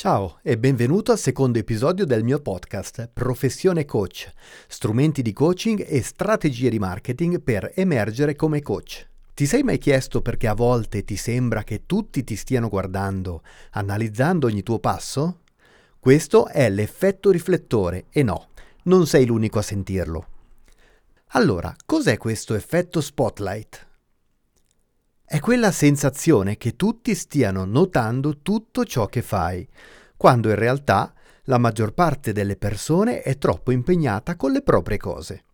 Ciao 0.00 0.38
e 0.42 0.56
benvenuto 0.56 1.10
al 1.10 1.18
secondo 1.18 1.58
episodio 1.58 2.06
del 2.06 2.22
mio 2.22 2.38
podcast 2.38 3.10
Professione 3.12 3.84
Coach, 3.84 4.32
strumenti 4.68 5.22
di 5.22 5.32
coaching 5.32 5.84
e 5.84 6.02
strategie 6.02 6.70
di 6.70 6.78
marketing 6.78 7.40
per 7.40 7.72
emergere 7.74 8.36
come 8.36 8.62
coach. 8.62 9.08
Ti 9.34 9.44
sei 9.44 9.64
mai 9.64 9.78
chiesto 9.78 10.22
perché 10.22 10.46
a 10.46 10.54
volte 10.54 11.02
ti 11.02 11.16
sembra 11.16 11.64
che 11.64 11.82
tutti 11.84 12.22
ti 12.22 12.36
stiano 12.36 12.68
guardando, 12.68 13.42
analizzando 13.72 14.46
ogni 14.46 14.62
tuo 14.62 14.78
passo? 14.78 15.40
Questo 15.98 16.46
è 16.46 16.70
l'effetto 16.70 17.32
riflettore 17.32 18.04
e 18.10 18.22
no, 18.22 18.50
non 18.84 19.04
sei 19.04 19.26
l'unico 19.26 19.58
a 19.58 19.62
sentirlo. 19.62 20.26
Allora, 21.30 21.74
cos'è 21.84 22.18
questo 22.18 22.54
effetto 22.54 23.00
spotlight? 23.00 23.87
È 25.30 25.40
quella 25.40 25.72
sensazione 25.72 26.56
che 26.56 26.74
tutti 26.74 27.14
stiano 27.14 27.66
notando 27.66 28.38
tutto 28.38 28.86
ciò 28.86 29.04
che 29.08 29.20
fai, 29.20 29.68
quando 30.16 30.48
in 30.48 30.54
realtà 30.54 31.12
la 31.44 31.58
maggior 31.58 31.92
parte 31.92 32.32
delle 32.32 32.56
persone 32.56 33.20
è 33.20 33.36
troppo 33.36 33.70
impegnata 33.70 34.36
con 34.36 34.52
le 34.52 34.62
proprie 34.62 34.96
cose. 34.96 35.44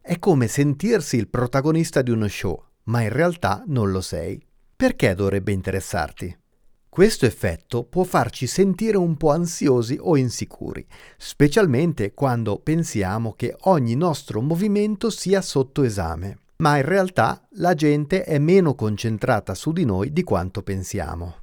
È 0.00 0.16
come 0.20 0.46
sentirsi 0.46 1.16
il 1.16 1.26
protagonista 1.26 2.02
di 2.02 2.12
uno 2.12 2.28
show, 2.28 2.62
ma 2.84 3.00
in 3.00 3.08
realtà 3.08 3.64
non 3.66 3.90
lo 3.90 4.00
sei. 4.00 4.40
Perché 4.76 5.16
dovrebbe 5.16 5.50
interessarti? 5.50 6.38
Questo 6.88 7.26
effetto 7.26 7.82
può 7.82 8.04
farci 8.04 8.46
sentire 8.46 8.96
un 8.96 9.16
po' 9.16 9.32
ansiosi 9.32 9.98
o 10.00 10.16
insicuri, 10.16 10.86
specialmente 11.16 12.14
quando 12.14 12.60
pensiamo 12.60 13.32
che 13.32 13.56
ogni 13.62 13.96
nostro 13.96 14.40
movimento 14.40 15.10
sia 15.10 15.42
sotto 15.42 15.82
esame 15.82 16.38
ma 16.60 16.76
in 16.76 16.84
realtà 16.84 17.46
la 17.52 17.74
gente 17.74 18.22
è 18.22 18.38
meno 18.38 18.74
concentrata 18.74 19.54
su 19.54 19.72
di 19.72 19.84
noi 19.84 20.12
di 20.12 20.22
quanto 20.22 20.62
pensiamo. 20.62 21.36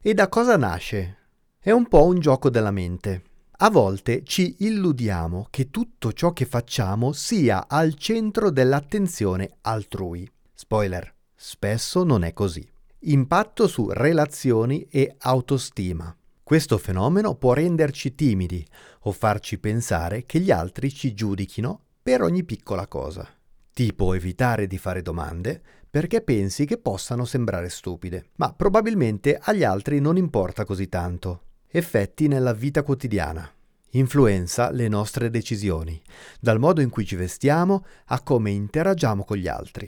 E 0.00 0.14
da 0.14 0.28
cosa 0.28 0.56
nasce? 0.56 1.18
È 1.58 1.70
un 1.70 1.86
po' 1.88 2.06
un 2.06 2.20
gioco 2.20 2.48
della 2.48 2.70
mente. 2.70 3.22
A 3.58 3.70
volte 3.70 4.22
ci 4.24 4.56
illudiamo 4.60 5.48
che 5.50 5.70
tutto 5.70 6.12
ciò 6.12 6.32
che 6.32 6.46
facciamo 6.46 7.12
sia 7.12 7.66
al 7.68 7.94
centro 7.94 8.50
dell'attenzione 8.50 9.58
altrui. 9.62 10.28
Spoiler, 10.52 11.12
spesso 11.34 12.04
non 12.04 12.22
è 12.24 12.32
così. 12.32 12.68
Impatto 13.04 13.66
su 13.66 13.88
relazioni 13.90 14.86
e 14.88 15.14
autostima. 15.18 16.16
Questo 16.42 16.78
fenomeno 16.78 17.34
può 17.34 17.52
renderci 17.52 18.14
timidi 18.14 18.64
o 19.02 19.12
farci 19.12 19.58
pensare 19.58 20.24
che 20.24 20.38
gli 20.38 20.52
altri 20.52 20.92
ci 20.92 21.14
giudichino 21.14 21.80
per 22.00 22.22
ogni 22.22 22.44
piccola 22.44 22.86
cosa 22.86 23.28
tipo 23.72 24.14
evitare 24.14 24.66
di 24.66 24.78
fare 24.78 25.02
domande 25.02 25.60
perché 25.92 26.22
pensi 26.22 26.64
che 26.64 26.78
possano 26.78 27.26
sembrare 27.26 27.68
stupide, 27.68 28.30
ma 28.36 28.52
probabilmente 28.54 29.38
agli 29.38 29.62
altri 29.62 30.00
non 30.00 30.16
importa 30.16 30.64
così 30.64 30.88
tanto. 30.88 31.42
Effetti 31.68 32.28
nella 32.28 32.54
vita 32.54 32.82
quotidiana. 32.82 33.46
Influenza 33.90 34.70
le 34.70 34.88
nostre 34.88 35.28
decisioni, 35.28 36.00
dal 36.40 36.58
modo 36.58 36.80
in 36.80 36.88
cui 36.88 37.04
ci 37.04 37.14
vestiamo 37.14 37.84
a 38.06 38.22
come 38.22 38.50
interagiamo 38.50 39.22
con 39.22 39.36
gli 39.36 39.48
altri. 39.48 39.86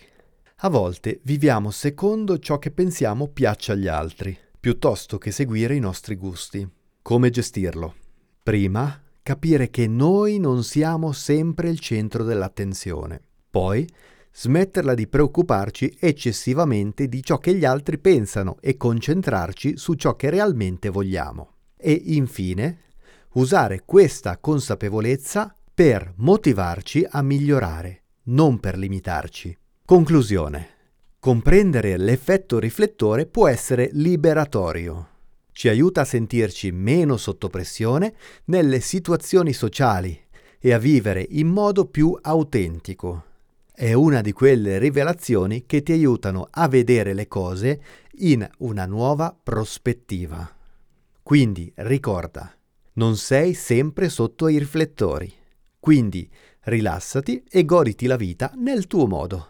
A 0.57 0.69
volte 0.69 1.21
viviamo 1.23 1.71
secondo 1.71 2.39
ciò 2.39 2.59
che 2.59 2.71
pensiamo 2.71 3.29
piaccia 3.29 3.73
agli 3.73 3.89
altri, 3.89 4.37
piuttosto 4.61 5.17
che 5.17 5.31
seguire 5.31 5.75
i 5.75 5.81
nostri 5.81 6.17
gusti. 6.17 6.69
Come 7.01 7.31
gestirlo? 7.31 7.95
Prima, 8.43 9.03
capire 9.23 9.71
che 9.71 9.87
noi 9.87 10.39
non 10.39 10.65
siamo 10.65 11.13
sempre 11.13 11.71
il 11.71 11.81
centro 11.81 12.25
dell'attenzione. 12.25 13.23
Poi, 13.55 13.89
smetterla 14.33 14.95
di 14.95 15.07
preoccuparci 15.07 15.97
eccessivamente 16.01 17.07
di 17.07 17.23
ciò 17.23 17.39
che 17.39 17.55
gli 17.55 17.65
altri 17.65 17.99
pensano 17.99 18.57
e 18.61 18.77
concentrarci 18.77 19.77
su 19.77 19.95
ciò 19.95 20.17
che 20.17 20.29
realmente 20.29 20.89
vogliamo. 20.89 21.53
E 21.77 21.93
infine, 21.93 22.81
usare 23.35 23.83
questa 23.85 24.39
consapevolezza 24.39 25.55
per 25.73 26.15
motivarci 26.17 27.07
a 27.09 27.23
migliorare, 27.23 28.03
non 28.25 28.59
per 28.59 28.77
limitarci. 28.77 29.57
Conclusione. 29.85 30.69
Comprendere 31.21 31.97
l'effetto 31.97 32.59
riflettore 32.59 33.27
può 33.27 33.47
essere 33.47 33.89
liberatorio. 33.93 35.11
Ci 35.53 35.69
aiuta 35.69 36.01
a 36.01 36.05
sentirci 36.05 36.73
meno 36.73 37.17
sotto 37.19 37.49
pressione 37.49 38.15
nelle 38.47 38.81
situazioni 38.81 39.53
sociali 39.53 40.21
e 40.59 40.73
a 40.73 40.79
vivere 40.79 41.25
in 41.31 41.47
modo 41.47 41.87
più 41.87 42.19
autentico. 42.21 43.27
È 43.77 43.93
una 43.93 44.21
di 44.21 44.31
quelle 44.31 44.79
rivelazioni 44.79 45.67
che 45.67 45.83
ti 45.83 45.91
aiutano 45.91 46.47
a 46.49 46.69
vedere 46.69 47.13
le 47.13 47.27
cose 47.27 47.83
in 48.19 48.49
una 48.59 48.87
nuova 48.87 49.37
prospettiva. 49.43 50.49
Quindi 51.21 51.73
ricorda, 51.79 52.57
non 52.93 53.17
sei 53.17 53.53
sempre 53.53 54.09
sotto 54.11 54.47
i 54.47 54.61
riflettori. 54.61 55.35
Quindi 55.81 56.31
rilassati 56.61 57.43
e 57.51 57.65
goditi 57.65 58.07
la 58.07 58.15
vita 58.15 58.53
nel 58.55 58.87
tuo 58.87 59.09
modo. 59.09 59.49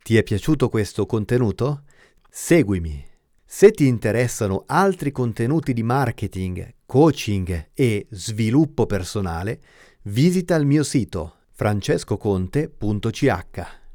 Ti 0.00 0.16
è 0.16 0.22
piaciuto 0.22 0.68
questo 0.68 1.04
contenuto? 1.04 1.82
Seguimi. 2.30 3.04
Se 3.44 3.72
ti 3.72 3.88
interessano 3.88 4.62
altri 4.66 5.10
contenuti 5.10 5.72
di 5.72 5.82
marketing, 5.82 6.74
coaching 6.86 7.70
e 7.74 8.06
sviluppo 8.10 8.86
personale, 8.86 9.60
visita 10.02 10.54
il 10.54 10.66
mio 10.66 10.84
sito 10.84 11.38
francescoconte.ch 11.62 13.81